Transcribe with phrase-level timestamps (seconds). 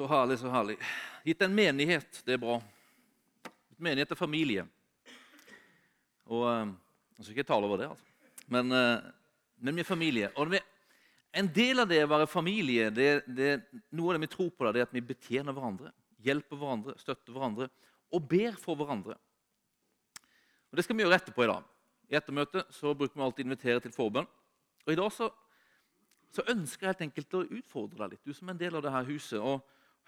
[0.00, 0.78] Så herlig, så herlig.
[1.28, 2.54] Gitt en menighet, det er bra.
[3.76, 4.62] Menighet er familie.
[6.24, 6.70] Og eh,
[7.18, 8.30] Jeg skal ikke tale over det, altså.
[8.48, 9.10] Men, eh,
[9.60, 10.30] men vi er familie.
[10.40, 10.60] Og vi,
[11.36, 13.50] en del av det å være familie, det, det,
[13.92, 15.92] noe av det vi tror på, det er at vi betjener hverandre.
[16.24, 17.66] Hjelper hverandre, støtter hverandre
[18.16, 19.18] og ber for hverandre.
[20.70, 21.66] Og Det skal vi gjøre etterpå i dag.
[22.08, 24.30] I ettermøtet så bruker vi alltid å invitere til forbønn.
[24.86, 25.28] Og I dag så,
[26.32, 28.88] så, ønsker jeg helt enkelt å utfordre deg litt, du som er en del av
[28.88, 29.36] dette huset.
[29.44, 29.60] og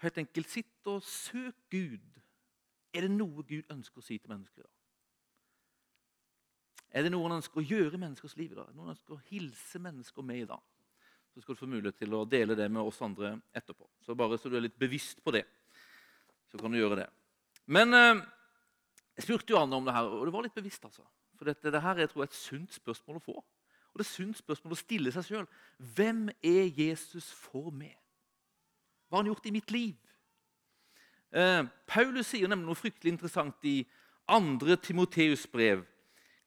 [0.03, 2.21] helt enkelt sitt og søk Gud.
[2.93, 4.73] Er det noe Gud ønsker å si til mennesker i dag?
[6.93, 8.69] Er det noe han ønsker å gjøre i menneskers liv i dag?
[8.77, 10.61] Noen ønsker å hilse mennesker med i dag?
[11.33, 13.87] Så skal du få mulighet til å dele det med oss andre etterpå.
[14.05, 15.41] Så bare så du er litt bevisst på det,
[16.51, 17.07] så kan du gjøre det.
[17.73, 18.21] Men eh,
[19.17, 20.85] jeg spurte jo Anne om det her, og det var litt bevisst.
[20.85, 21.07] altså.
[21.39, 23.35] For dette, dette her er tror, et sunt spørsmål å få.
[23.39, 25.49] Og det er et sunt spørsmål å stille seg sjøl.
[25.97, 27.97] Hvem er Jesus for meg?
[29.13, 29.97] Hva har han gjort i mitt liv?
[31.37, 33.83] Eh, Paulus sier nemlig noe fryktelig interessant i
[34.25, 34.73] 2.
[34.81, 35.83] Timoteus brev,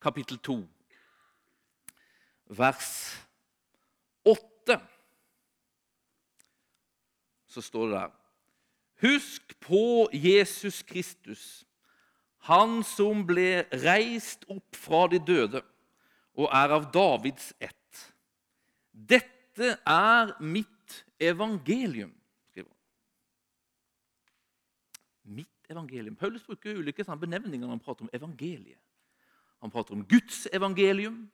[0.02, 0.56] kapittel 2,
[2.58, 2.88] vers
[4.26, 4.80] 8.
[7.54, 8.18] Så står det der
[9.06, 11.46] Husk på Jesus Kristus,
[12.50, 15.62] han som ble reist opp fra de døde
[16.34, 18.06] og er av Davids ett.
[18.90, 22.16] Dette er mitt evangelium
[25.26, 26.16] mitt evangelium.
[26.16, 28.78] Paulus bruker ulike benevninger når han prater om evangeliet.
[29.60, 31.30] Han prater om Guds evangelium.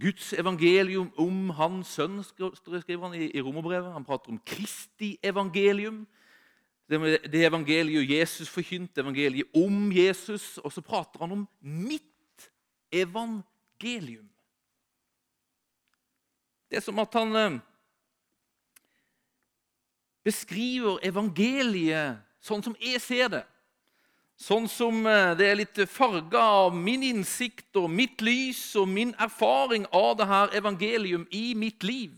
[0.00, 3.92] Guds evangelium om hans sønn, skriver han i romerbrevet.
[3.92, 6.06] Han prater om Kristi evangelium.
[6.88, 10.58] Det evangeliet Jesus forkynte, evangeliet om Jesus.
[10.58, 12.50] Og så prater han om mitt
[12.92, 14.28] evangelium.
[16.70, 17.60] Det er som at han eh,
[20.24, 23.42] beskriver evangeliet sånn som jeg ser det.
[24.42, 29.12] Sånn som eh, det er litt farga av min innsikt og mitt lys og min
[29.22, 32.16] erfaring av det her evangelium i mitt liv.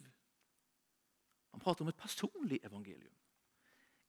[1.53, 3.13] Han prater om et personlig evangelium.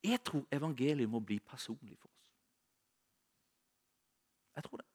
[0.06, 2.26] Jeg tror evangeliet må bli personlig for oss.
[4.56, 4.88] Jeg tror det.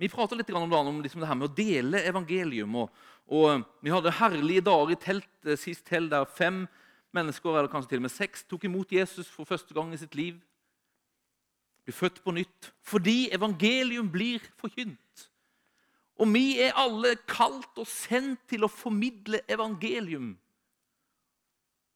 [0.00, 2.78] Vi prater litt om, om liksom det her med å dele evangelium.
[2.82, 6.64] Og, og Vi hadde herlige dager i teltet sist helg der fem
[7.16, 10.14] mennesker, eller kanskje til og med seks, tok imot Jesus for første gang i sitt
[10.14, 10.38] liv.
[11.84, 15.26] Blir født på nytt fordi evangelium blir forkynt.
[16.20, 20.34] Og vi er alle kalt og sendt til å formidle evangelium.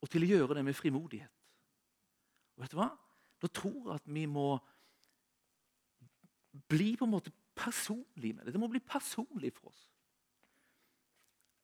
[0.00, 1.32] Og til å gjøre det med frimodighet.
[2.56, 2.88] Og vet du hva?
[3.42, 4.54] Da tror jeg at vi må
[6.70, 8.54] bli på en måte personlige med det.
[8.54, 9.82] Det må bli personlig for oss.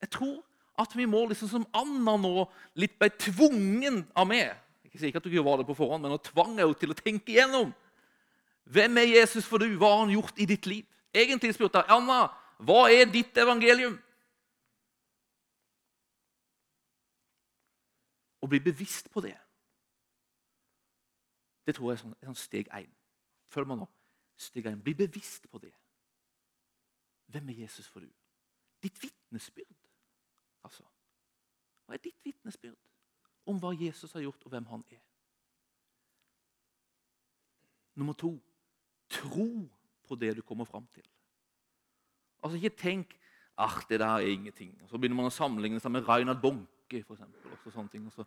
[0.01, 0.41] Jeg tror
[0.79, 2.45] at vi må liksom som Anna nå
[2.79, 4.53] litt ble tvungen av meg
[4.87, 6.97] Ikke sikkert at du ikke var det på forhånd, men hun tvang henne til å
[6.97, 7.69] tenke igjennom.
[8.71, 9.69] Hvem er Jesus for du?
[9.79, 10.87] Hva har han gjort i ditt liv?
[11.15, 12.25] Egentlig spurte jeg Anna,
[12.59, 13.95] hva er ditt evangelium?
[18.41, 19.35] Å bli bevisst på det,
[21.65, 22.89] det tror jeg er sånn, sånn steg én.
[23.53, 23.87] Følg meg nå.
[24.39, 24.81] Steg én.
[24.81, 25.71] Bli bevisst på det.
[27.31, 28.09] Hvem er Jesus for du?
[28.83, 29.80] Ditt vitnesbyrd.
[30.63, 30.83] Altså,
[31.85, 32.77] hva er ditt vitnesbyrd
[33.49, 35.01] om hva Jesus har gjort, og hvem han er?
[37.99, 38.35] Nummer to
[39.11, 39.47] tro
[40.07, 41.03] på det du kommer fram til.
[42.43, 43.17] Altså, Ikke tenk
[43.57, 44.77] at det der er ingenting.
[44.83, 47.03] Og så begynner man å sammenligne seg med Reinhard Bonke.
[47.05, 48.07] For eksempel, og sånne ting.
[48.07, 48.25] Og så,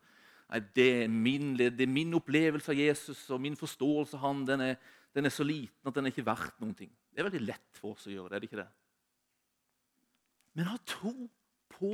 [0.48, 4.44] nei, det, er min, det, er min, opplevelse av Jesus og min forståelse av han,
[4.48, 4.78] den er,
[5.14, 6.92] den er, så liten at den er ikke verdt noen ting.
[7.10, 8.36] Det er veldig lett for oss å gjøre det.
[8.36, 8.70] er det ikke det?
[10.54, 11.14] Men ha tro
[11.74, 11.90] på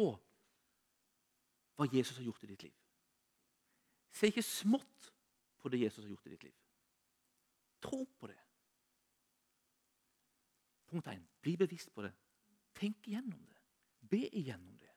[1.81, 2.77] hva Jesus har gjort i ditt liv.
[4.13, 5.11] Se ikke smått
[5.61, 6.57] på det Jesus har gjort i ditt liv.
[7.81, 8.39] Tro på det.
[10.91, 11.23] Punkt 1.
[11.41, 12.13] Bli bevisst på det.
[12.77, 13.61] Tenk igjennom det.
[14.11, 14.91] Be igjennom det.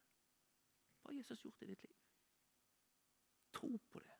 [1.00, 1.96] Hva har Jesus gjort i ditt liv?
[3.54, 4.20] Tro på det.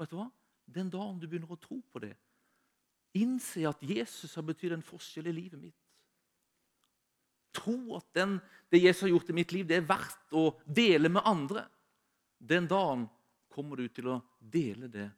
[0.00, 0.30] Vet du hva?
[0.64, 2.14] Den dagen du begynner å tro på det,
[3.18, 5.89] innse at Jesus har betydd en forskjell i livet mitt
[7.60, 8.38] tro at den,
[8.72, 11.66] det Jesus har gjort i mitt liv, det er verdt å dele med andre,
[12.40, 13.06] den dagen
[13.52, 15.08] kommer du til å dele det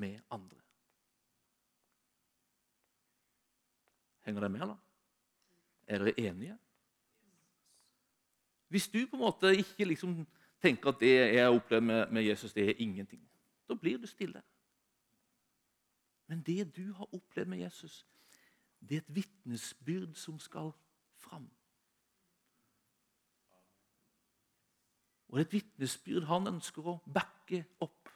[0.00, 0.60] med andre.
[4.22, 4.78] Henger dere med, eller?
[5.86, 6.58] Er dere enige?
[8.72, 10.22] Hvis du på en måte ikke liksom
[10.62, 13.20] tenker at det jeg har opplevd med, med Jesus, det er ingenting,
[13.68, 14.40] da blir du stille.
[16.30, 18.06] Men det du har opplevd med Jesus,
[18.80, 20.72] det er et vitnesbyrd som skal
[21.20, 21.50] fram.
[25.32, 28.10] Og det er et vitnesbyrd han ønsker å backe opp.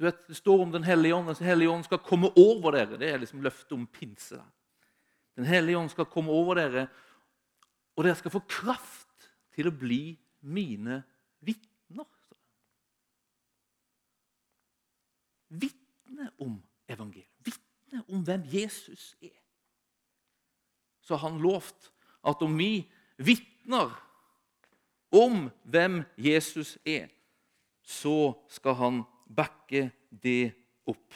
[0.00, 1.28] Du vet, Det står om Den hellige ånd.
[1.28, 2.98] Den hellige ånd skal komme over dere.
[2.98, 4.34] Det er liksom løftet om pinse.
[4.36, 4.50] der.
[5.36, 6.88] Den hellige ånd skal komme over dere,
[7.96, 11.02] og dere skal få kraft til å bli mine
[11.40, 12.06] vitner.
[15.48, 17.30] Vitne om evangeliet.
[17.44, 19.38] Vitne om hvem Jesus er.
[21.00, 21.92] Så har han lovt
[22.24, 23.48] at om vi vitner
[25.10, 27.08] om hvem Jesus er,
[27.82, 30.52] så skal han backe det
[30.86, 31.14] opp.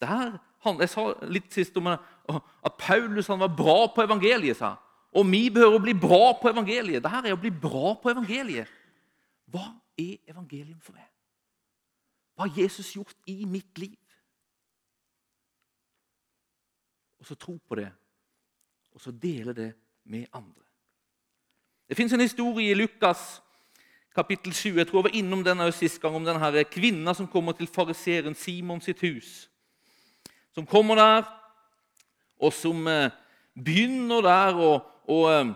[0.00, 0.36] Det her,
[0.80, 4.56] jeg sa litt sist om at Paulus var bra på evangeliet.
[4.56, 4.76] sa
[5.12, 7.02] Og vi behøver å bli bra på evangeliet.
[7.02, 8.68] Dette er å bli bra på evangeliet.
[9.46, 9.68] Hva
[9.98, 11.08] er evangelium for meg?
[12.34, 13.98] Hva har Jesus gjort i mitt liv?
[17.20, 17.86] Og så tro på det,
[18.90, 19.68] og så dele det
[20.10, 20.71] med andre.
[21.92, 23.42] Det fins en historie i Lukas
[24.16, 24.78] kapittel 7.
[24.78, 28.32] Jeg tror jeg var innom den sist gang, om denne kvinna som kommer til fariseeren
[28.34, 29.50] Simon sitt hus.
[30.56, 31.26] Som kommer der,
[32.40, 33.12] og som eh,
[33.52, 34.70] begynner der å,
[35.04, 35.52] å, eh,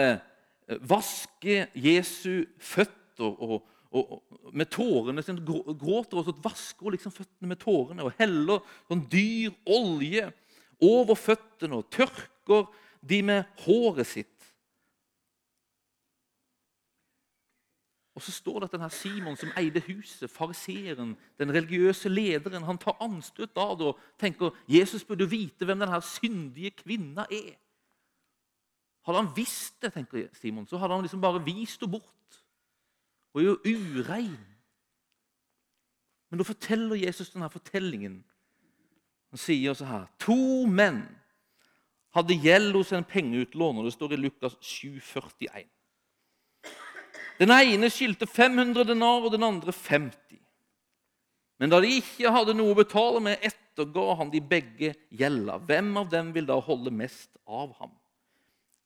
[0.00, 3.62] eh, vaske Jesu føtter og,
[3.94, 4.18] og,
[4.50, 5.46] med tårene sine.
[5.46, 10.32] Gråter og så vasker liksom føttene med tårene og heller sånn dyr olje
[10.82, 12.66] over føttene og tørker
[13.06, 14.39] de med håret sitt.
[18.20, 22.78] Og så står det at denne Simon som eide huset, fariseeren, den religiøse lederen, han
[22.78, 27.54] tar anstøt det og tenker Jesus burde vite hvem denne syndige kvinna er.
[29.08, 32.36] Hadde han visst det, tenker Simon, så hadde han liksom bare vist henne bort.
[33.32, 34.36] Og er jo urein.
[36.28, 38.20] Men da forteller Jesus denne fortellingen.
[39.32, 41.06] Han sier så her To menn
[42.12, 43.88] hadde gjeld hos en pengeutlåner.
[43.88, 45.70] Det står i Lukas 7, 41.
[47.40, 50.36] Den ene skyldte 500 denar, og den andre 50.
[51.60, 55.56] Men da de ikke hadde noe å betale med, etterga han de begge gjelda.
[55.64, 57.94] Hvem av dem vil da holde mest av ham?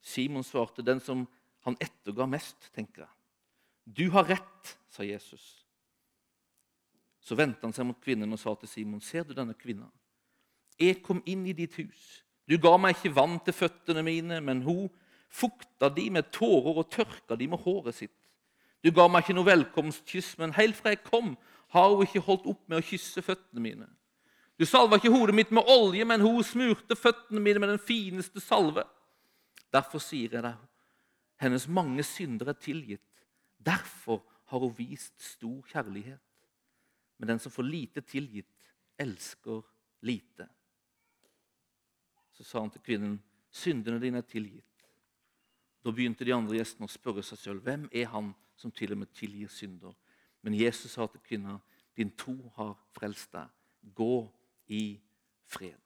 [0.05, 1.27] Simon svarte, den som
[1.67, 3.13] han etterga mest, tenker jeg.
[3.85, 5.45] Du har rett, sa Jesus.
[7.25, 9.89] Så vendte han seg mot kvinnen og sa til Simon, ser du denne kvinna?
[10.79, 12.25] Jeg kom inn i ditt hus.
[12.47, 14.91] Du ga meg ikke vann til føttene mine, men hun
[15.33, 18.19] fukta de med tårer og tørka de med håret sitt.
[18.85, 21.33] Du ga meg ikke noe velkomstkyss, men helt fra jeg kom,
[21.73, 23.89] har hun ikke holdt opp med å kysse føttene mine.
[24.61, 28.43] Du salva ikke hodet mitt med olje, men hun smurte føttene mine med den fineste
[28.45, 28.85] salve.
[29.75, 30.61] Derfor sier jeg deg,
[31.43, 33.03] hennes mange synder er tilgitt.
[33.59, 34.21] Derfor
[34.53, 36.21] har hun vist stor kjærlighet.
[37.19, 38.53] Men den som får lite tilgitt,
[39.01, 39.65] elsker
[40.05, 40.47] lite.
[42.37, 43.19] Så sa han til kvinnen,
[43.51, 44.87] syndene dine er tilgitt.
[45.85, 48.99] Da begynte de andre gjestene å spørre seg selv, hvem er han som til og
[48.99, 49.93] med tilgir synder.
[50.43, 51.59] Men Jesus sa til kvinna,
[51.97, 53.49] din tro har frelst deg.
[53.95, 54.17] Gå
[54.67, 55.01] i
[55.47, 55.79] fred.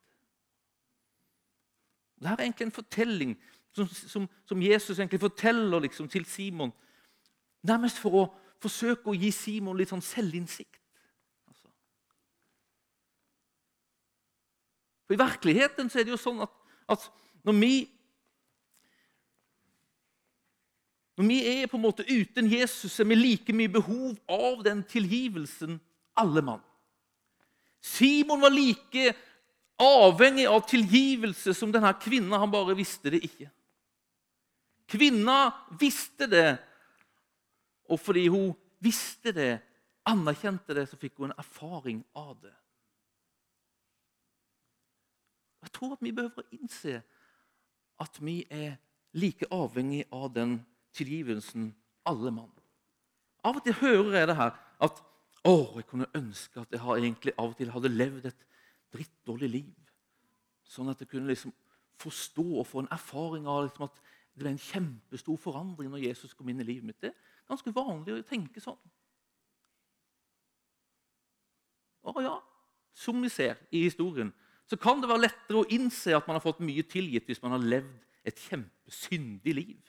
[2.19, 3.37] Dette er egentlig en fortelling
[3.73, 6.73] som, som, som Jesus egentlig forteller liksom, til Simon,
[7.63, 8.25] nærmest for å
[8.63, 10.81] forsøke å gi Simon litt sånn selvinnsikt.
[11.47, 11.71] Altså.
[15.07, 16.59] For I virkeligheten så er det jo sånn at,
[16.91, 17.07] at
[17.47, 17.73] når vi
[21.19, 24.85] Når vi er på en måte uten Jesus, er vi like mye behov av den
[24.87, 25.81] tilgivelsen
[26.19, 26.63] alle mann.
[27.83, 29.17] Simon var like
[29.83, 32.39] avhengig av tilgivelse som denne kvinna.
[32.39, 33.51] Han bare visste det ikke.
[34.89, 36.47] Kvinna visste det,
[37.91, 39.59] og fordi hun visste det,
[40.09, 42.55] anerkjente det, så fikk hun en erfaring av det.
[45.67, 47.01] Jeg tror at vi behøver å innse
[47.99, 48.79] at vi er
[49.19, 50.61] like avhengig av den
[50.97, 51.71] tilgivelsen
[52.09, 52.53] alle mann.
[53.45, 55.03] Av og til hører jeg det her at
[55.47, 58.47] å, jeg kunne ønske at jeg egentlig av og til hadde levd et
[58.95, 59.75] drittdårlig liv.
[60.69, 61.55] Sånn at jeg kunne liksom
[61.99, 66.35] forstå og få en erfaring av liksom at det ble en kjempestor forandring når Jesus
[66.37, 67.01] kom inn i livet mitt.
[67.01, 68.79] Det er ganske vanlig å tenke sånn.
[72.09, 72.37] Å ja,
[72.97, 74.31] som vi ser i historien,
[74.69, 77.57] så kan det være lettere å innse at man har fått mye tilgitt hvis man
[77.57, 77.97] har levd
[78.29, 79.88] et kjempesyndig liv.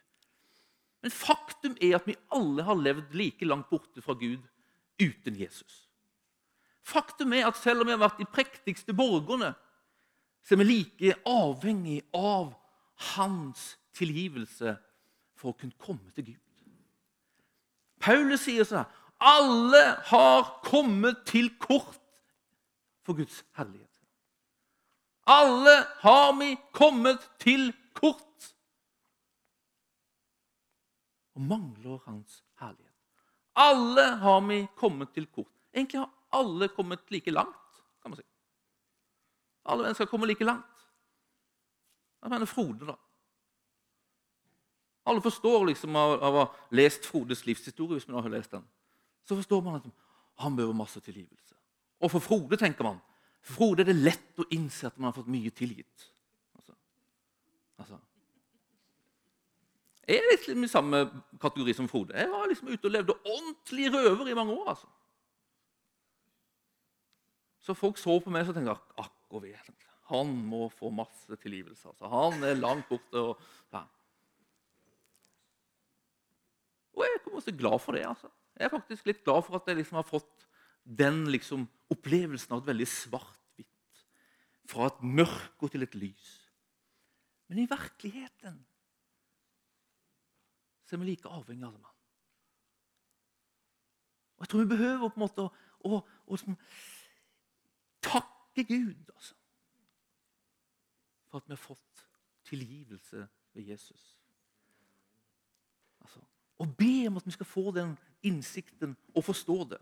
[1.02, 4.42] Men faktum er at vi alle har levd like langt borte fra Gud
[5.00, 5.86] uten Jesus.
[6.84, 9.54] Faktum er at selv om vi har vært de prektigste borgerne,
[10.44, 12.54] så er vi like avhengig av
[13.14, 14.76] hans tilgivelse
[15.40, 16.46] for å kunne komme til Gud.
[18.00, 18.88] Paulus sier sånn
[19.20, 22.00] alle har kommet til kort
[23.04, 23.88] for Guds herlighet.
[25.28, 28.54] Alle har vi kommet til kort.
[31.40, 32.96] Og mangler hans herlighet.
[33.56, 35.52] Alle har vi kommet til kort.
[35.74, 37.56] Egentlig har alle kommet like langt.
[38.02, 38.24] kan man si.
[39.66, 40.66] Alle mennesker kommer like langt.
[42.22, 42.96] Jeg mener Frode, da.
[45.06, 47.94] Alle forstår liksom av, av å ha lest Frodes livshistorie.
[47.94, 48.68] hvis man har lest den.
[49.24, 49.88] Så forstår man at
[50.44, 51.56] han behøver masse tilgivelse.
[52.00, 53.00] Og for Frode tenker man,
[53.42, 56.12] for Frode er det lett å innse at man har fått mye tilgitt.
[56.56, 56.74] Altså,
[57.78, 58.00] altså.
[60.10, 61.04] Jeg er liksom i samme
[61.42, 62.16] kategori som Frode.
[62.18, 64.72] Jeg var liksom ute og levde ordentlig røver i mange år.
[64.74, 64.88] altså.
[67.62, 69.54] Så folk så på meg og tenkte akk og ve.
[70.10, 71.92] Han må få masse tilgivelse.
[71.92, 72.10] Altså.
[72.10, 73.22] Han er langt borte.
[73.22, 73.44] Og,
[73.76, 73.84] ja.
[76.96, 78.08] og jeg er også glad for det.
[78.10, 78.32] altså.
[78.58, 80.48] Jeg er faktisk litt glad for at jeg liksom har fått
[80.84, 84.02] den liksom, opplevelsen av et veldig svart-hvitt.
[84.74, 86.34] Fra et mørke til et lys.
[87.50, 88.58] Men i virkeligheten
[90.90, 91.84] så er vi like avhengig av dem.
[94.38, 95.50] Og Jeg tror vi behøver på en måte å,
[95.86, 96.56] å, å liksom,
[98.02, 99.36] takke Gud altså,
[101.30, 102.06] for at vi har fått
[102.50, 104.18] tilgivelse ved Jesus.
[106.02, 106.24] Altså,
[106.58, 107.94] og be om at vi skal få den
[108.26, 109.82] innsikten og forstå det.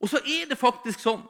[0.00, 1.22] Og så er det faktisk sånn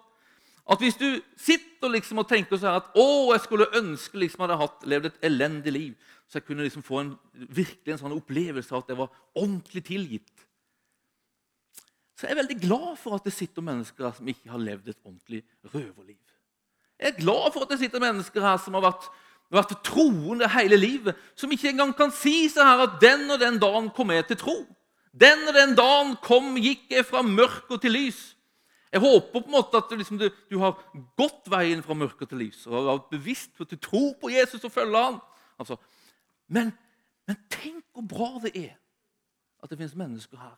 [0.68, 1.06] at hvis du
[1.40, 5.08] sitter liksom og tenker sånn at å, jeg skulle ønske liksom jeg hadde hatt, levd
[5.08, 8.92] et elendig liv, så jeg kunne liksom få en, virkelig en sånn opplevelse av at
[8.92, 10.44] jeg var ordentlig tilgitt
[12.18, 14.90] Så jeg er veldig glad for at det sitter mennesker her som ikke har levd
[14.90, 16.18] et ordentlig røverliv.
[16.98, 19.06] Jeg er glad for at det sitter mennesker her som har vært,
[19.54, 23.60] vært troende hele livet, som ikke engang kan si så her at den og den
[23.62, 24.56] dagen kom jeg til tro.
[25.14, 28.18] Den og den dagen kom, gikk jeg fra mørke til lys.
[28.92, 30.78] Jeg håper på en måte at du, liksom, du, du har
[31.18, 34.30] gått veien fra mørke til lys og har vært bevisst på at du tror på
[34.32, 35.18] Jesus og følger ham.
[35.60, 35.76] Altså,
[36.48, 36.72] men,
[37.28, 38.74] men, tenk hvor bra det er
[39.60, 40.56] at det finnes mennesker her.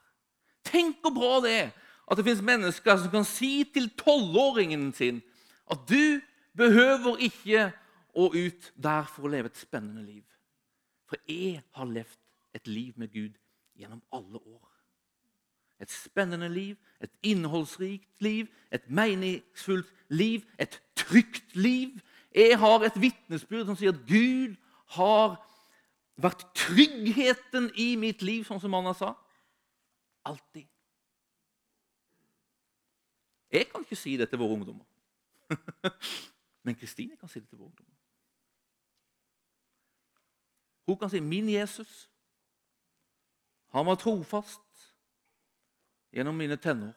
[0.66, 1.70] Tenk hvor bra det er
[2.10, 5.22] at det finnes mennesker som kan si til tolvåringen sin
[5.70, 6.20] at du
[6.58, 7.70] behøver ikke
[8.18, 10.24] å ut der for å leve et spennende liv.
[11.10, 12.18] For jeg har levd
[12.54, 13.38] et liv med Gud
[13.78, 14.69] gjennom alle år.
[15.80, 22.00] Et spennende liv, et innholdsrikt liv, et meningsfullt liv, et trygt liv.
[22.34, 24.58] Jeg har et vitnesbyrd som sier at Gud
[24.96, 25.38] har
[26.20, 29.14] vært tryggheten i mitt liv, sånn som Anna sa.
[30.28, 30.68] Alltid.
[33.50, 34.84] Jeg kan ikke si det til våre ungdommer.
[36.64, 37.96] Men Kristine kan si det til våre ungdommer.
[40.86, 42.08] Hun kan si 'Min Jesus'.
[43.68, 44.60] Han var trofast
[46.12, 46.94] gjennom mine tenår.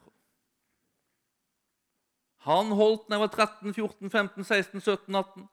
[2.44, 5.48] Han holdt når jeg var 13, 14, 15, 16, 17, 18.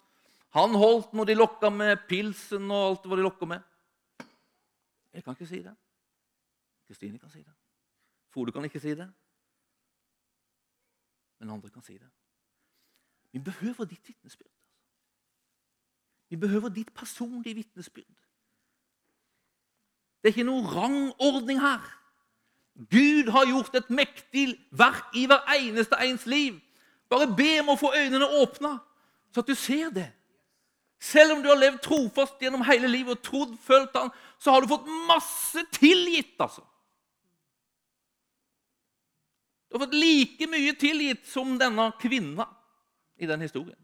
[0.58, 3.62] Han holdt når de lokka med pilsen og alt hva de lokka med.
[5.14, 5.76] Jeg kan ikke si det.
[6.88, 7.54] Kristine kan si det.
[8.32, 9.08] Frode kan ikke si det.
[11.40, 12.10] Men andre kan si det.
[13.32, 14.52] Vi behøver ditt vitnesbyrd.
[16.30, 18.20] Vi behøver ditt personlige vitnesbyrd.
[20.22, 21.88] Det er ikke noen rangordning her.
[22.76, 26.58] Gud har gjort et mektig verk i hver eneste ens liv.
[27.12, 28.78] Bare be om å få øynene åpna,
[29.34, 30.08] så at du ser det.
[31.02, 34.62] Selv om du har levd trofast gjennom hele livet og trodd, følt han, så har
[34.62, 36.36] du fått masse tilgitt.
[36.40, 36.64] altså.
[39.68, 42.46] Du har fått like mye tilgitt som denne kvinna
[43.18, 43.80] i den historien.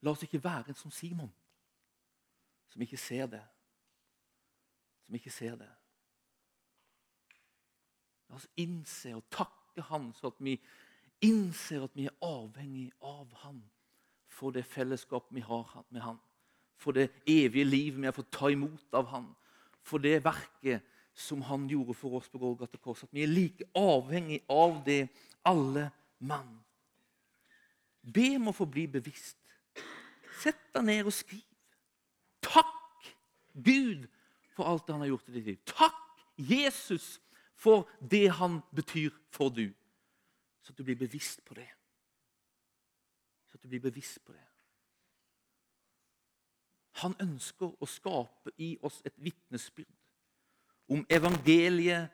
[0.00, 1.32] La oss ikke være som Simon,
[2.72, 3.42] som ikke ser det.
[5.06, 5.75] Som ikke ser det.
[8.30, 10.56] La oss innse og takke Han, så at vi
[11.24, 13.60] innser at vi er avhengig av Han
[14.36, 16.18] for det fellesskapet vi har med Han,
[16.76, 19.30] for det evige livet vi har fått ta imot av Han,
[19.82, 20.84] for det verket
[21.16, 23.04] som Han gjorde for oss på Golgata kors.
[23.06, 25.08] At vi er like avhengig av det,
[25.46, 26.58] alle mann.
[28.02, 29.38] Be om å få bli bevisst.
[30.42, 31.44] Sett deg ned og skriv.
[32.44, 33.08] Takk
[33.54, 34.04] Gud
[34.52, 35.62] for alt han har gjort i ditt liv.
[35.64, 36.02] Takk
[36.36, 37.16] Jesus
[37.56, 39.70] for det han betyr for du.
[40.62, 41.68] Så at du blir bevisst på det.
[43.46, 44.44] Så at du blir bevisst på det.
[47.02, 49.92] Han ønsker å skape i oss et vitnesbyrd
[50.88, 52.08] om evangeliet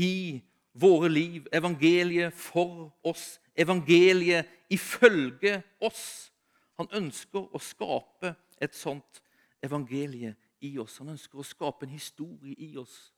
[0.00, 0.42] i
[0.74, 6.32] våre liv, evangeliet for oss, evangeliet ifølge oss.
[6.80, 9.22] Han ønsker å skape et sånt
[9.62, 10.98] evangelie i oss.
[10.98, 13.13] Han ønsker å skape en historie i oss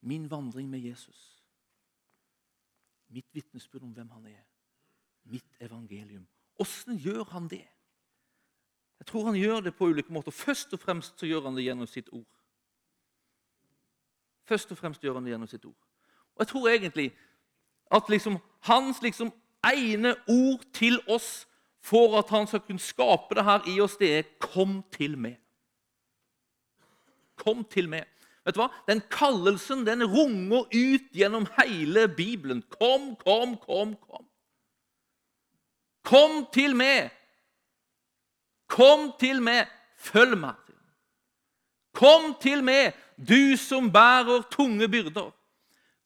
[0.00, 1.44] Min vandring med Jesus.
[3.08, 4.44] Mitt vitnesbyrd om hvem han er.
[5.22, 6.26] Mitt evangelium.
[6.58, 7.66] Åssen gjør han det?
[8.98, 10.30] Jeg tror han gjør det på ulike måter.
[10.30, 12.26] Først og fremst så gjør han det gjennom sitt ord.
[14.48, 15.76] Først og fremst gjør han det gjennom sitt ord.
[16.34, 17.10] Og jeg tror egentlig
[17.90, 19.32] at liksom, hans liksom
[19.64, 21.46] ene ord til oss
[21.80, 25.38] for at han skal kunne skape det her i oss, det er 'kom til meg'.
[27.36, 28.04] Kom til meg.
[28.48, 28.70] Vet du hva?
[28.88, 32.62] Den kallelsen den runger ut gjennom hele Bibelen.
[32.78, 34.24] Kom, kom, kom, kom.
[36.08, 37.10] Kom til meg!
[38.72, 39.68] Kom til meg!
[40.00, 40.56] Følg meg.
[41.92, 45.28] Kom til meg, du som bærer tunge byrder.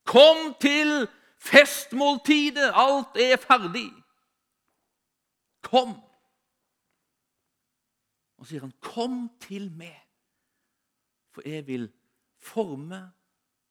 [0.08, 1.06] Kom til
[1.38, 3.90] festmåltidet, alt er ferdig.
[5.62, 5.94] Kom.
[8.38, 10.00] Og så sier han, 'Kom til meg,
[11.30, 11.92] for jeg vil
[12.42, 13.00] forme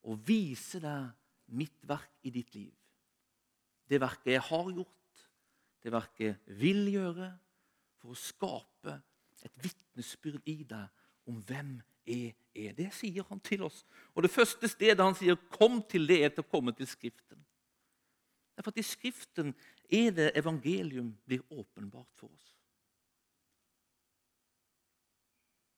[0.07, 1.11] og vise deg
[1.57, 2.77] mitt verk i ditt liv.'
[3.91, 5.23] Det verket jeg har gjort,
[5.83, 7.31] det verket jeg vil gjøre,
[7.99, 8.93] for å skape
[9.43, 11.73] et vitnesbyrd i deg om hvem
[12.07, 12.73] jeg er.
[12.77, 13.83] Det sier han til oss.
[14.15, 17.45] Og Det første stedet han sier 'kom til det', er til å komme til Skriften.
[18.55, 19.55] Derfor at I Skriften
[19.89, 22.57] er det evangelium blir åpenbart for oss.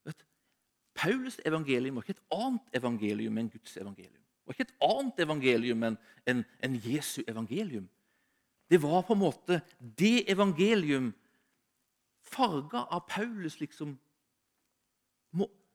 [0.04, 0.26] Vet,
[1.04, 4.22] Paulus' evangelium var ikke et annet evangelium enn Guds evangelium.
[4.24, 5.98] Det var ikke et annet evangelium enn
[6.32, 7.90] en, en Jesu evangelium.
[8.72, 9.60] Det var på en måte
[10.00, 11.12] det evangelium
[12.34, 14.00] farga av Paulus liksom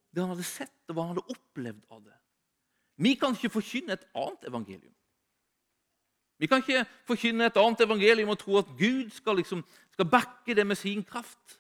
[0.09, 2.15] Det han hadde sett og hva han hadde opplevd av det.
[2.97, 4.95] Vi kan ikke forkynne et annet evangelium.
[6.41, 9.61] Vi kan ikke forkynne et annet evangelium og tro at Gud skal, liksom,
[9.93, 11.58] skal backe det med sin kraft.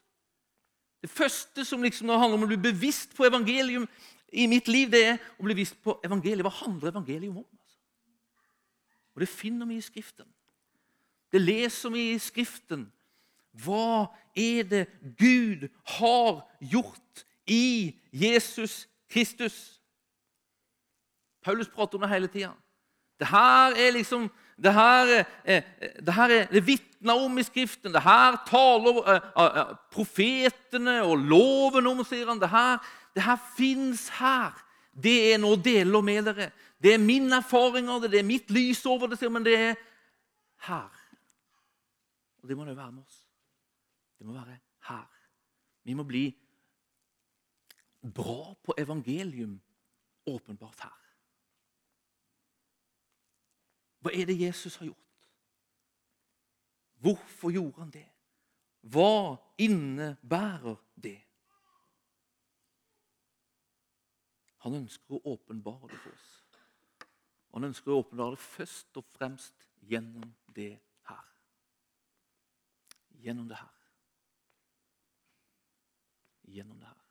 [1.02, 3.86] Det første som liksom handler om å bli bevisst på evangelium
[4.32, 6.42] i mitt liv, det er å bli bevisst på evangeliet.
[6.46, 7.44] Hva handler evangeliet om?
[7.44, 7.78] Altså?
[9.14, 10.26] Og Det finner vi i Skriften.
[11.32, 12.88] Det leser vi i Skriften.
[13.64, 14.84] Hva er det
[15.18, 19.80] Gud har gjort i Jesus Kristus?
[21.42, 22.52] Paulus prater om det hele tida.
[23.18, 25.62] Det her er liksom det her, eh,
[26.02, 27.92] det her er vitna om i Skriften.
[27.94, 32.40] Det her taler eh, profetene og loven om, sier han.
[32.42, 32.82] Det her,
[33.14, 34.56] det her fins her.
[34.98, 36.50] Det er noe å dele med dere.
[36.82, 39.54] Det er min erfaring av det, det er mitt lys over det, sier men det
[39.54, 39.78] er
[40.66, 40.90] her.
[42.42, 43.22] Og det må det være med oss.
[44.18, 44.58] Det må være
[44.90, 45.06] her.
[45.86, 46.26] Vi må bli
[48.14, 49.60] bra på evangelium
[50.26, 51.07] åpenbart her.
[53.98, 55.26] Hva er det Jesus har gjort?
[56.98, 58.06] Hvorfor gjorde han det?
[58.80, 61.18] Hva innebærer det?
[64.66, 66.30] Han ønsker å åpenbare det for oss.
[67.54, 70.74] Han ønsker å åpenbare det først og fremst gjennom det
[71.08, 71.28] her.
[73.22, 73.74] Gjennom det her.
[76.48, 77.04] Gjennom det her.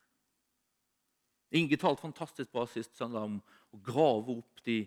[1.57, 3.39] Inge talte fantastisk bra sist søndag om
[3.71, 4.81] å grave opp de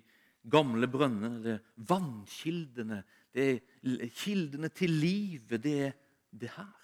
[0.49, 3.03] gamle brønnene, det er vannkildene,
[3.35, 3.49] det
[3.83, 5.63] er kildene til livet.
[5.63, 5.93] Det er
[6.31, 6.77] det her.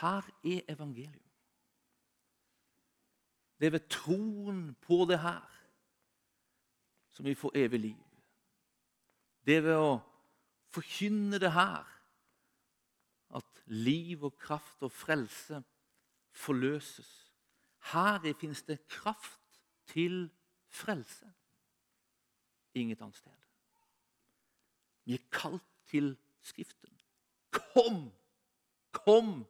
[0.00, 1.24] Her er evangelium.
[3.60, 5.54] Det er ved troen på det her
[7.10, 8.02] som vi får evig liv.
[9.46, 9.96] Det er ved å
[10.70, 11.88] forkynne det her
[13.34, 15.58] at liv og kraft og frelse
[16.30, 17.10] forløses.
[17.90, 19.58] Her finnes det kraft
[19.90, 20.28] til
[20.68, 21.26] frelse
[22.74, 23.32] inget annet sted.
[25.04, 26.92] Vi er kalt til Skriften.
[27.50, 28.10] Kom!
[28.92, 29.44] Kom!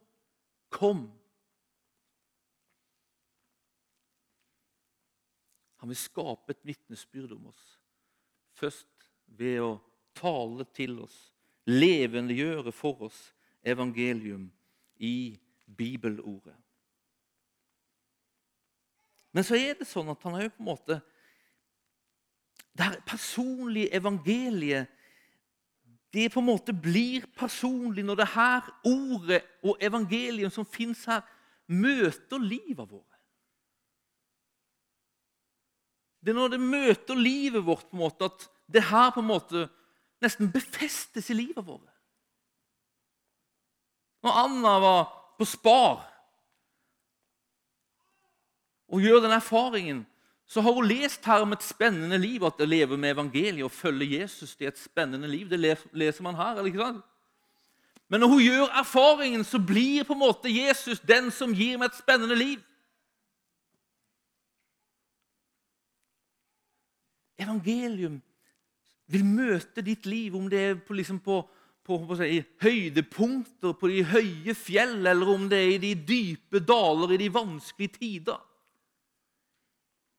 [0.69, 1.03] Kom!
[5.79, 7.65] Han vil skape et vitnesbyrd om oss.
[8.51, 9.75] Først ved å
[10.17, 11.15] tale til oss,
[11.69, 13.19] levendegjøre for oss
[13.63, 14.49] evangelium
[14.99, 16.55] i bibelordet.
[19.31, 20.99] Men så er det sånn at han har jo på en måte
[22.77, 24.87] det personlige evangeliet
[26.13, 31.21] det på en måte blir personlig når det her ordet og evangeliet som fins her,
[31.69, 33.05] møter livet vårt.
[36.19, 39.29] Det er når det møter livet vårt på en måte, at det her på en
[39.29, 39.67] måte
[40.23, 41.85] nesten befestes i livet vårt.
[44.25, 45.03] Når Anna var
[45.37, 46.01] på Spar
[48.89, 50.01] og gjør den erfaringen
[50.49, 53.73] så har hun lest her om et spennende liv, at å leve med evangeliet og
[53.73, 55.45] følge Jesus det er et spennende liv.
[55.45, 56.57] Det leser man her.
[56.57, 57.03] eller ikke sant?
[58.09, 61.91] Men når hun gjør erfaringen, så blir på en måte Jesus den som gir meg
[61.91, 62.57] et spennende liv.
[67.37, 68.17] Evangelium
[69.05, 71.43] vil møte ditt liv, om det er på, liksom på,
[71.85, 76.65] på, på si, høydepunkter, på de høye fjell, eller om det er i de dype
[76.65, 78.41] daler, i de vanskelige tider.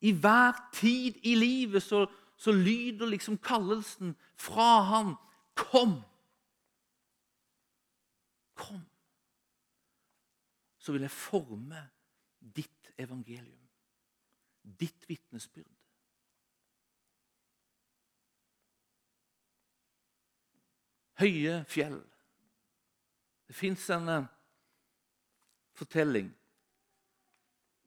[0.01, 2.05] I hver tid i livet så,
[2.37, 5.15] så lyder liksom kallelsen fra han
[5.55, 6.01] Kom!
[8.55, 8.81] Kom!
[10.77, 11.83] Så vil jeg forme
[12.55, 13.67] ditt evangelium,
[14.63, 15.77] ditt vitnesbyrd.
[21.21, 21.99] Høye fjell.
[23.45, 24.29] Det fins en uh,
[25.77, 26.31] fortelling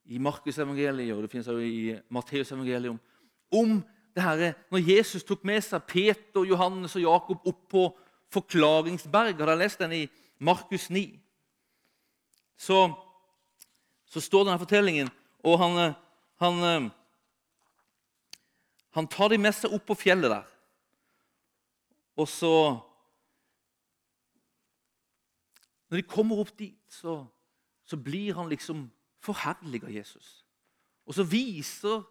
[0.04, 3.00] i Markus evangeliet og det finnes også i Matteus evangelium
[3.52, 3.82] om
[4.14, 7.84] det her, når Jesus tok med seg Peter, Johannes og Jakob opp på
[8.30, 9.34] forklaringsberg.
[9.34, 10.02] Har dere lest den i
[10.38, 11.02] Markus 9?
[12.54, 12.78] Så,
[14.06, 15.10] så står denne fortellingen,
[15.42, 15.94] og han,
[16.42, 16.88] han,
[18.94, 20.50] han tar de med seg opp på fjellet der.
[22.14, 22.54] Og så
[25.90, 27.20] Når de kommer opp dit, så,
[27.86, 28.88] så blir han liksom
[29.24, 30.44] forherliga Jesus.
[31.06, 32.02] Og så viser,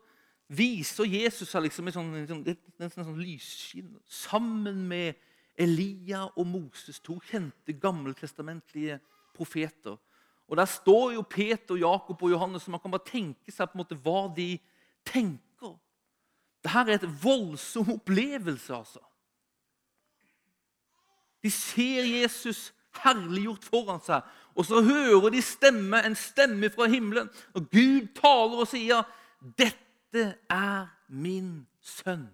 [0.48, 5.20] viser Jesus seg liksom i sånn, sånn, sånn lysskinn sammen med
[5.60, 9.00] Elia og Moses, to kjente gammeltestamentlige
[9.36, 9.98] profeter.
[10.48, 13.78] Og Der står jo Peter, Jakob og Johannes, så man kan bare tenke seg på
[13.78, 14.58] en måte hva de
[15.06, 15.78] tenker.
[16.64, 19.02] Dette er et voldsom opplevelse, altså.
[21.44, 22.72] De ser Jesus
[23.02, 24.22] herliggjort foran seg.
[24.56, 29.04] Og så hører de stemme, en stemme fra himmelen, og Gud taler og sier,
[29.42, 32.30] 'Dette er min sønn.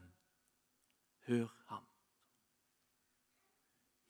[1.27, 1.87] Hør ham.'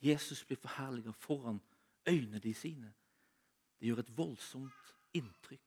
[0.02, 1.62] Jesus blir forherliget foran
[2.08, 2.94] øynene de sine.
[3.80, 5.62] Det gjør et voldsomt inntrykk.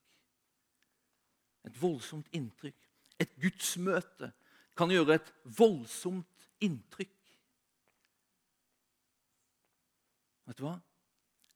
[1.65, 2.77] Et voldsomt inntrykk.
[3.21, 4.33] Et gudsmøte
[4.77, 7.22] kan gjøre et voldsomt inntrykk.
[10.47, 10.77] Vet du hva?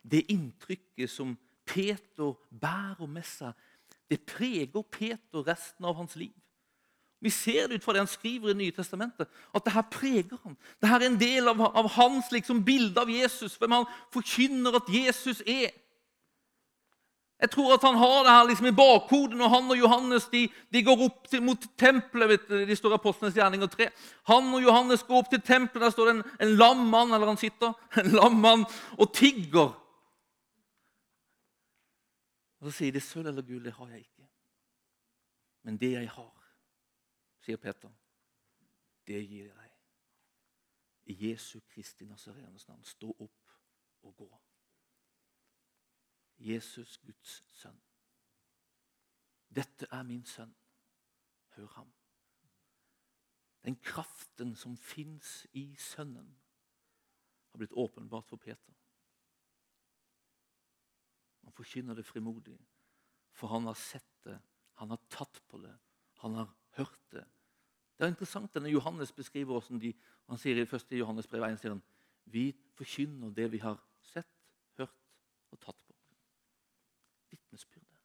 [0.06, 1.34] Det inntrykket som
[1.66, 3.54] Peter bærer med seg,
[4.10, 6.34] det preger Peter resten av hans liv.
[7.20, 10.36] Vi ser det ut fra det han skriver i nye testamentet, at det her preger
[10.44, 10.56] han.
[10.80, 14.76] Det her er en del av, av hans liksom, bilde av Jesus, hvem han forkynner
[14.78, 15.72] at Jesus er.
[17.40, 20.46] Jeg tror at han har det her liksom i bakhodet når han og Johannes de,
[20.72, 22.28] de går opp til, mot tempelet.
[22.28, 23.88] vet du, De står i Apostlenes gjerninger 3.
[24.32, 25.84] Han og Johannes går opp til tempelet.
[25.84, 28.64] Der står det en, en lam mann eller han sitter, en lam mann
[28.96, 29.74] og tigger.
[32.56, 34.28] Og Så sier de sølv eller gull, det har jeg ikke.
[35.68, 36.32] Men det jeg har,
[37.44, 37.92] sier Peter,
[39.06, 39.72] det gir jeg deg.
[41.12, 43.58] I Jesu Kristi Nazarenes navn, stå opp
[44.02, 44.45] og gå.
[46.38, 47.78] Jesus, Guds sønn.
[49.56, 50.54] Dette er min sønn.
[51.56, 51.92] Hør ham.
[53.64, 56.36] Den kraften som fins i Sønnen,
[57.50, 58.74] har blitt åpenbart for Peter.
[61.42, 62.58] Han forkynner det frimodig,
[63.32, 64.36] for han har sett det,
[64.74, 65.72] han har tatt på det,
[66.22, 67.24] han har hørt det.
[67.96, 69.92] Det er interessant denne Johannes beskriver hvordan de,
[70.28, 70.92] han sier i 1.
[70.98, 71.82] Johannes brev 1 sier han,
[72.26, 74.34] vi forkynner det vi har sett,
[74.76, 74.98] hørt
[75.54, 75.85] og tatt på.
[77.56, 77.96] Vitnesbyrde.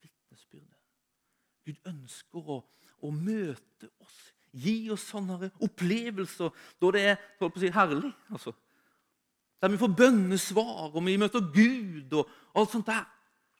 [0.00, 0.76] Vitnesbyrde.
[1.64, 2.60] Gud ønsker å,
[3.04, 4.20] å, møte oss,
[4.52, 8.12] gi oss sånne opplevelser da det er holdt på å si, herlig.
[8.32, 8.54] Altså.
[9.62, 13.04] Der vi får bønnesvar, og vi møter Gud og alt sånt der.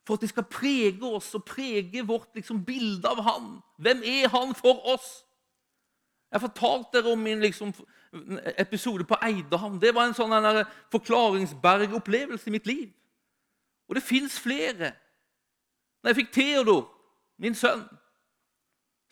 [0.03, 3.53] For at det skal prege oss og prege vårt liksom, bilde av Han.
[3.79, 5.21] Hvem er Han for oss?
[6.33, 7.71] Jeg fortalte dere om min liksom,
[8.57, 9.79] episode på Eidehavn.
[9.79, 12.89] Det var en sånn forklaringsbergopplevelse i mitt liv.
[13.89, 14.93] Og det fins flere.
[16.03, 16.83] Når jeg fikk Theodor,
[17.37, 17.85] min sønn,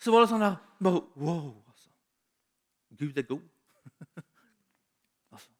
[0.01, 1.63] så var det sånn der bare, Wow!
[1.69, 1.89] Altså.
[2.97, 3.43] Gud er god.
[5.33, 5.51] altså.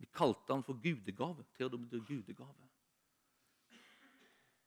[0.00, 1.44] Vi kalte han for gudegave.
[1.54, 2.70] Theodor betyr gudegave.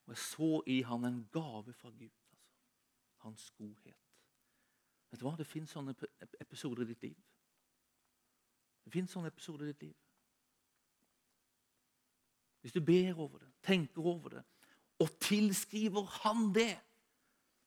[0.08, 2.12] Og jeg så i han en gave fra Gud.
[2.12, 2.46] Altså.
[3.26, 4.04] Hans godhet.
[5.12, 5.36] Vet du hva?
[5.40, 5.96] Det fins sånne
[6.40, 7.18] episoder i ditt liv.
[8.86, 9.96] Det fins sånne episoder i ditt liv.
[12.68, 14.44] Hvis du ber over det, tenker over det
[15.00, 16.74] og tilskriver han det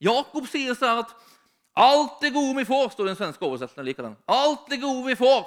[0.00, 1.10] Jakob sier så her at
[1.80, 4.04] alt det gode vi får, står i den svenske oversettelsen.
[4.04, 4.16] den.
[4.28, 5.42] Alt det gode vi får,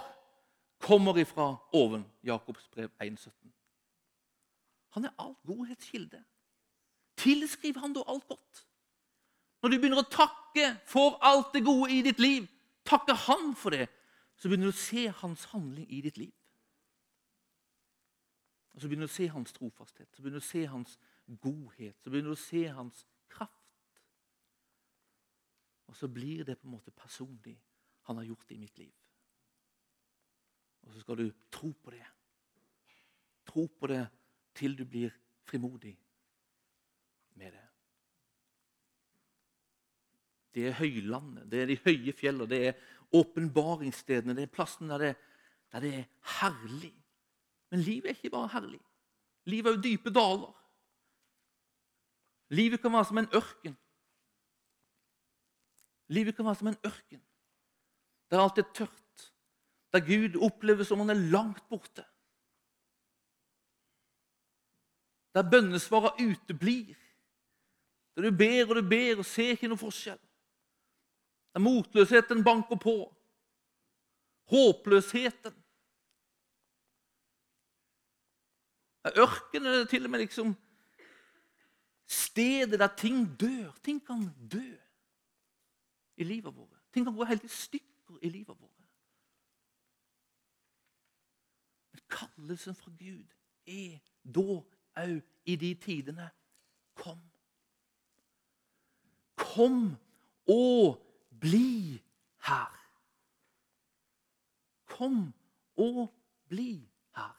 [0.80, 2.06] kommer ifra oven.
[2.24, 3.32] Jakobs brev 1,17.
[4.94, 6.22] Han er alt godhetskilde.
[7.18, 8.66] Tilskriv han da alt godt.
[9.64, 12.46] Når du begynner å takke for alt det gode i ditt liv,
[12.86, 13.90] takke han for det,
[14.38, 16.34] så begynner du å se hans handling i ditt liv.
[18.74, 20.98] Og Så begynner du å se hans trofasthet, så begynner du å se hans
[21.42, 24.02] godhet, så begynner du å se hans kraft.
[25.88, 27.60] Og så blir det på en måte personlig.
[28.10, 28.94] Han har gjort det i mitt liv.
[30.84, 32.06] Og så skal du tro på det.
[33.46, 34.02] Tro på det
[34.58, 35.14] til du blir
[35.46, 35.94] frimodig
[37.38, 37.68] med det.
[40.54, 42.82] Det er høylandet, det er de høye fjellene, det er
[43.14, 44.36] åpenbaringsstedene.
[44.38, 45.14] Det er plassen der det,
[45.72, 46.06] der det er
[46.40, 46.94] herlig.
[47.74, 48.80] Men livet er ikke bare herlig.
[49.50, 50.54] Livet er jo dype daler.
[52.54, 53.78] Livet kan være som en ørken.
[56.14, 57.24] Livet kan være som en ørken
[58.34, 59.34] der alt er tørt,
[59.94, 62.06] der Gud oppleves som han er langt borte.
[65.34, 66.96] Der bønnesvaret uteblir.
[68.16, 70.18] Der du ber og du ber og ser ikke noe forskjell.
[71.54, 72.96] Der motløsheten banker på.
[74.50, 75.63] Håpløsheten.
[79.04, 80.56] Ørkenen er til og med liksom
[82.08, 83.72] stedet der ting dør.
[83.84, 84.78] Ting kan dø
[86.18, 86.80] i livet vårt.
[86.94, 88.84] Ting kan gå helt i stykker i livet vårt.
[91.92, 93.28] Men kallelsen fra Gud
[93.68, 94.62] er da
[95.04, 96.30] òg i de tidene
[96.96, 97.20] Kom.
[99.36, 99.96] Kom
[100.48, 101.02] og
[101.42, 102.02] bli
[102.46, 102.74] her.
[104.86, 105.34] Kom
[105.78, 106.14] og
[106.48, 107.36] bli her.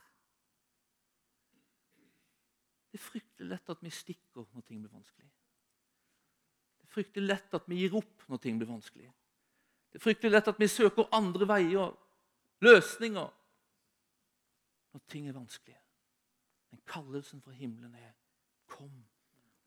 [2.94, 5.26] Det er fryktelig lett at vi stikker når ting blir vanskelig.
[6.78, 9.08] Det er fryktelig lett at vi gir opp når ting blir vanskelig.
[9.90, 11.96] Det er fryktelig lett at vi søker andre veier,
[12.62, 13.32] løsninger,
[14.94, 15.80] når ting er vanskelige.
[16.70, 18.12] Men kallelsen fra himmelen er
[18.68, 19.04] 'Kom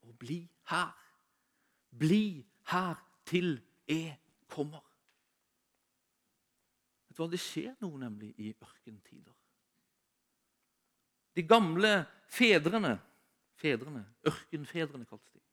[0.02, 0.96] og bli her'.
[2.00, 4.84] Bli her til jeg kommer.
[7.08, 9.36] Vet du hva, Det skjer noe nemlig i ørkentider.
[11.36, 13.02] De gamle fedrene
[13.58, 14.04] fedrene.
[14.28, 15.44] Ørkenfedrene kaltes de.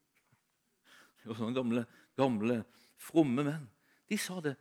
[1.22, 1.86] Det var sånne gamle,
[2.20, 2.60] gamle,
[3.00, 3.66] fromme menn.
[4.10, 4.54] De sa det.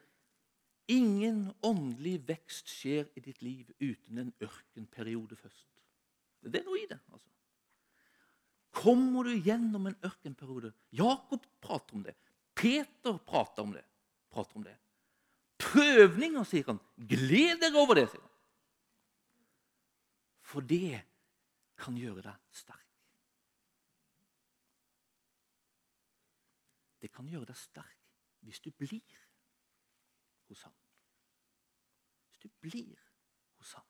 [0.92, 5.70] Ingen åndelig vekst skjer i ditt liv uten en ørkenperiode først.
[6.44, 7.00] Det er noe i det.
[7.12, 7.30] altså.
[8.74, 12.16] Kommer du gjennom en ørkenperiode Jakob prater om det.
[12.56, 13.84] Peter prater om det.
[14.34, 14.76] Prater om det.
[15.64, 16.80] Prøvninger, sier han.
[16.98, 18.32] Gled dere over det, sier han.
[20.44, 21.00] For det
[21.80, 22.83] kan gjøre deg sterk.
[27.04, 28.00] Det kan gjøre deg sterk
[28.48, 29.20] hvis du blir
[30.48, 30.76] hos ham.
[32.30, 33.00] Hvis du blir
[33.60, 33.88] hos ham.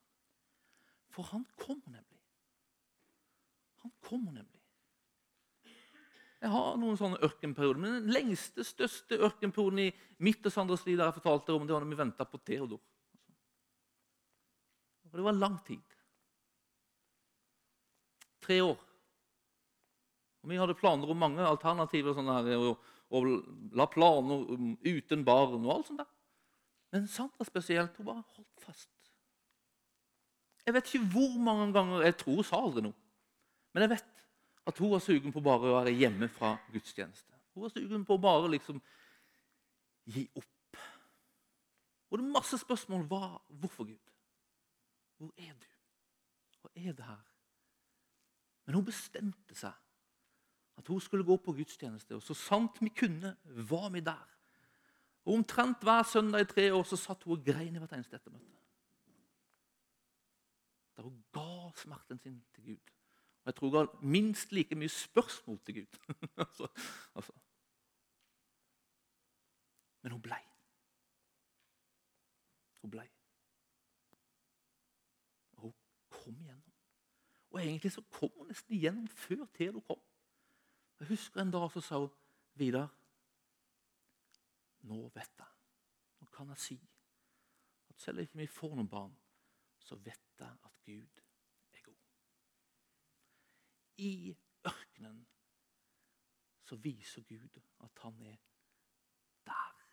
[1.13, 2.21] For han kommer nemlig.
[3.83, 4.61] Han kommer nemlig.
[6.43, 9.91] Jeg har noen sånne ørkenperioder, men den lengste, største ørkenperioden i
[10.25, 12.81] mitt og Sandras liv der jeg fortalte om, det var da vi venta på Theodor.
[15.07, 15.95] Og det var lang tid.
[18.43, 18.81] Tre år.
[20.43, 22.09] Og Vi hadde planer om mange alternativer.
[22.09, 23.27] og sånne her, og og
[23.75, 24.45] la planer
[24.85, 25.99] uten barn og alt sånt.
[25.99, 26.09] der.
[26.93, 28.89] Men Sandra spesielt, hun bare holdt fast.
[30.65, 32.95] Jeg vet ikke hvor mange ganger Jeg tror hun sa aldri noe.
[33.73, 34.09] Men jeg vet
[34.65, 37.33] at hun var sugen på bare å være hjemme fra gudstjeneste.
[37.53, 38.79] Hun var sugen på bare liksom
[40.13, 40.79] gi opp.
[42.09, 43.05] Og det er masse spørsmål.
[43.09, 44.13] Hva, hvorfor, Gud?
[45.17, 45.69] Hvor er du?
[46.61, 47.23] Hva er det her?
[48.65, 49.73] Men hun bestemte seg
[50.77, 52.15] at hun skulle gå på gudstjeneste.
[52.15, 54.29] Og så sant vi kunne, var vi der.
[55.25, 58.15] Og Omtrent hver søndag i tre år så satt hun og grein i hvert eneste
[58.15, 58.51] ettermøte.
[60.95, 62.91] Der hun ga smerten sin til Gud.
[63.43, 65.99] Og jeg tror hun ga minst like mye spørsmål til Gud.
[66.43, 66.67] altså,
[67.15, 67.33] altså.
[70.01, 70.43] Men hun blei.
[72.81, 73.07] Hun blei.
[75.51, 75.73] Og hun
[76.09, 76.73] kom igjennom.
[77.49, 80.01] Og egentlig så kom hun nesten igjennom før Theodor kom.
[81.03, 82.11] Jeg husker en dag så sa hun
[82.55, 82.87] Vidar
[84.87, 85.49] Nå vet jeg.
[86.21, 86.77] Nå kan jeg si
[87.91, 89.11] at selv om ikke får noen barn,
[89.83, 91.19] så vet jeg at Gud
[91.75, 91.99] er god.
[93.99, 94.31] I
[94.71, 95.19] ørkenen
[96.63, 98.39] så viser Gud at han er
[99.51, 99.85] der.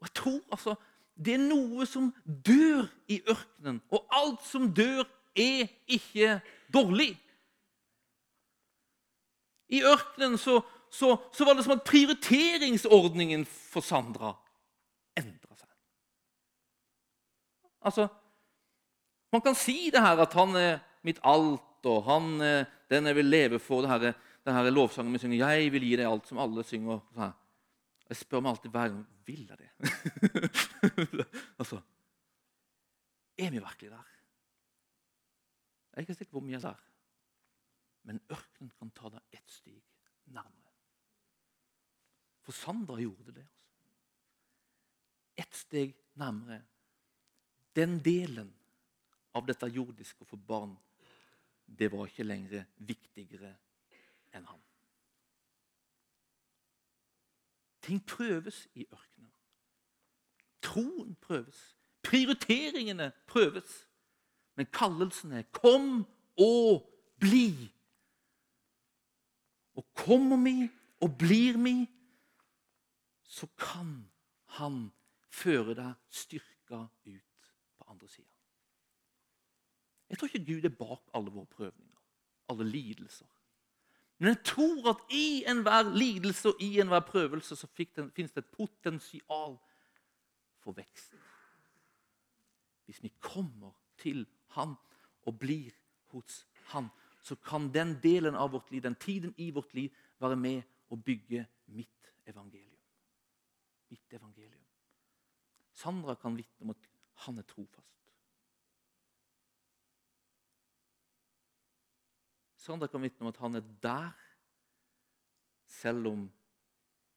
[0.00, 0.74] Og jeg tror altså
[1.14, 3.78] det er noe som dør i ørkenen.
[3.94, 5.06] Og alt som dør,
[5.38, 6.40] er ikke
[6.74, 7.21] dårlig.
[9.72, 10.58] I ørkenen så,
[10.92, 14.34] så, så var det som at prioriteringsordningen for Sandra
[15.18, 15.70] endra seg.
[17.88, 18.08] Altså,
[19.32, 23.16] Man kan si det her at han er mitt alt, og han er den jeg
[23.16, 23.80] vil leve for.
[23.80, 24.12] det her,
[24.44, 27.00] det her lovsangen vi synger 'Jeg vil gi deg alt', som alle synger.
[27.14, 27.32] Sånn.
[28.08, 29.70] Jeg spør meg alltid hver gang vil jeg det.
[31.60, 31.80] altså,
[33.38, 34.08] Er vi virkelig der?
[35.92, 36.91] Jeg er ikke sikker på hvor mye jeg er der.
[38.02, 39.82] Men ørkenen kan ta deg ett steg
[40.34, 40.72] nærmere.
[42.42, 43.46] For Sandra gjorde det.
[43.46, 43.98] altså.
[45.36, 46.62] Ett steg nærmere.
[47.76, 48.50] Den delen
[49.34, 50.74] av dette jordiske for barn,
[51.66, 53.54] det var ikke lenger viktigere
[54.34, 54.60] enn han.
[57.82, 59.30] Ting prøves i ørkenen.
[60.62, 61.76] Troen prøves.
[62.02, 63.88] Prioriteringene prøves.
[64.54, 66.06] Men kallelsen er 'kom
[66.38, 67.72] og bli'.
[69.74, 70.68] Og kommer vi
[71.02, 71.76] og blir vi,
[73.22, 73.94] så kan
[74.58, 74.90] han
[75.32, 78.28] føre deg styrka ut på andre sida.
[80.10, 82.00] Jeg tror ikke Gud er bak alle våre prøvninger,
[82.52, 83.26] alle lidelser.
[84.18, 88.52] Men jeg tror at i enhver lidelse og i enhver prøvelse så finnes det et
[88.52, 89.56] potensial
[90.60, 91.16] for vekst.
[92.84, 94.74] Hvis vi kommer til Han
[95.22, 95.72] og blir
[96.12, 96.88] hos Han,
[97.22, 100.96] så kan den delen av vårt liv, den tiden i vårt liv være med å
[100.98, 102.82] bygge mitt evangelium.
[103.88, 104.66] Mitt evangelium.
[105.72, 106.88] Sandra kan vitne om at
[107.24, 107.88] han er trofast.
[112.58, 114.12] Sandra kan vitne om at han er der
[115.66, 116.28] selv om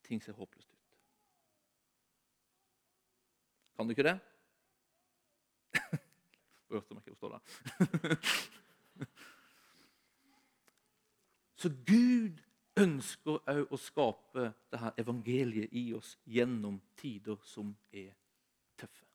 [0.05, 0.97] ting ser håpløst ut.
[3.75, 4.19] Kan du ikke det?
[6.71, 9.25] Hørte meg ikke forstå stå der.
[11.65, 12.41] Så Gud
[12.77, 18.11] ønsker òg å skape dette evangeliet i oss gjennom tider som er
[18.77, 19.07] tøffe.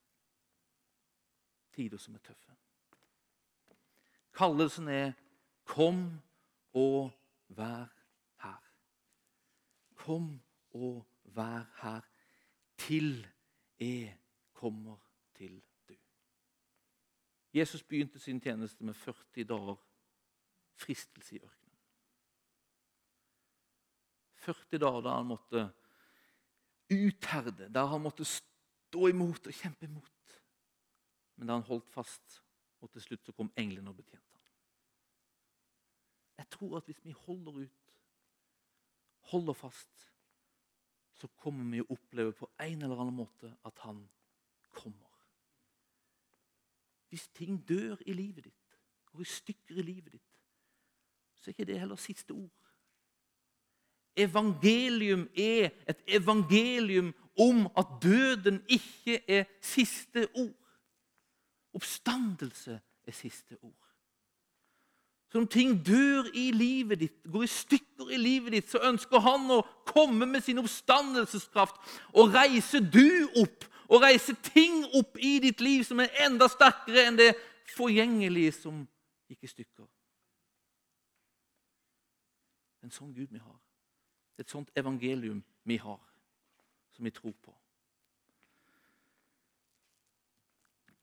[1.70, 2.56] Tider som er tøffe.
[4.34, 5.12] Kallelsen er
[5.64, 6.20] 'Kom
[6.74, 7.12] og
[7.48, 7.86] vær
[8.42, 8.72] her'.
[9.94, 12.02] Kom og vær her
[12.76, 13.26] til
[13.78, 14.18] jeg
[14.52, 14.98] kommer
[15.34, 15.94] til du.
[17.54, 19.76] Jesus begynte sin tjeneste med 40 dager
[20.74, 21.59] fristelse i ørkenen.
[24.40, 25.66] 40 dager der han måtte
[26.90, 30.36] utherde, der han måtte stå imot og kjempe imot.
[31.36, 32.40] Men da han holdt fast,
[32.80, 34.46] og til slutt så kom englene og betjente ham.
[36.40, 37.94] Jeg tror at hvis vi holder ut,
[39.30, 40.06] holder fast,
[41.20, 44.00] så kommer vi å oppleve på en eller annen måte at han
[44.72, 45.10] kommer.
[47.10, 48.76] Hvis ting dør i livet ditt,
[49.10, 50.36] går i stykker i livet ditt,
[51.36, 52.59] så er ikke det heller siste ord.
[54.16, 60.56] Evangelium er et evangelium om at døden ikke er siste ord.
[61.74, 63.80] Oppstandelse er siste ord.
[65.32, 69.22] Så om ting dør i livet ditt, går i stykker i livet ditt, så ønsker
[69.22, 71.78] han å komme med sin oppstandelseskraft
[72.18, 77.06] og reise du opp og reise ting opp i ditt liv som er enda sterkere
[77.06, 77.30] enn det
[77.76, 78.82] forgjengelige som
[79.30, 79.86] gikk i stykker.
[82.82, 83.59] En sånn Gud vi har.
[84.40, 86.00] Et sånt evangelium vi har,
[86.96, 87.54] som vi tror på.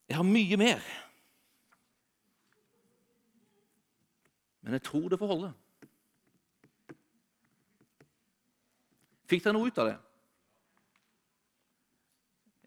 [0.08, 0.84] Jeg har mye mer.
[4.62, 5.54] Men jeg tror det får holde.
[9.28, 9.98] Fikk dere noe ut av det?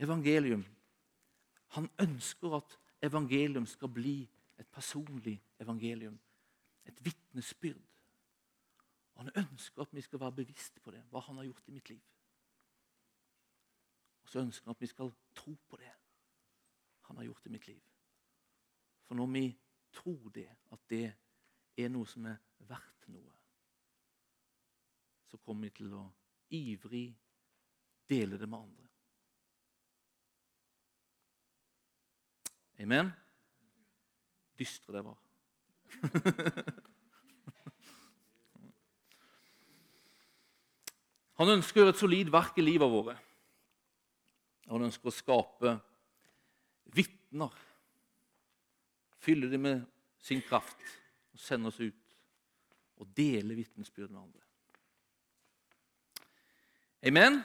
[0.05, 0.63] Evangelium.
[1.77, 4.19] Han ønsker at evangelium skal bli
[4.61, 6.19] et personlig evangelium.
[6.89, 7.90] Et vitnesbyrd.
[9.21, 11.89] Han ønsker at vi skal være bevisst på det, hva han har gjort i mitt
[11.93, 12.01] liv.
[14.23, 15.91] Og så ønsker han at vi skal tro på det
[17.09, 17.83] han har gjort i mitt liv.
[19.05, 19.45] For når vi
[19.93, 21.13] tror det, at det
[21.77, 23.37] er noe som er verdt noe,
[25.29, 26.05] så kommer vi til å
[26.57, 27.09] ivrig
[28.09, 28.89] dele det med andre.
[32.81, 33.13] Amen?
[34.57, 35.21] Dystre det var.
[41.41, 43.15] Han ønsker et solid verk i livet våre.
[44.69, 45.73] Han ønsker å skape
[46.93, 47.55] vitner.
[49.21, 49.87] Fylle dem med
[50.21, 50.85] sin kraft
[51.33, 51.97] og sende oss ut
[53.01, 54.45] og dele vitnesbyrd med andre.
[57.09, 57.41] Amen.